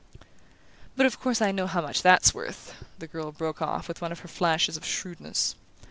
"But 0.95 1.05
of 1.05 1.19
course 1.19 1.43
I 1.43 1.51
know 1.51 1.67
how 1.67 1.79
much 1.79 2.01
that's 2.01 2.33
worth," 2.33 2.73
the 2.97 3.05
girl 3.05 3.31
broke 3.31 3.61
off, 3.61 3.87
with 3.87 4.01
one 4.01 4.11
of 4.11 4.21
her 4.21 4.27
flashes 4.27 4.75
of 4.75 4.83
shrewdness. 4.83 5.53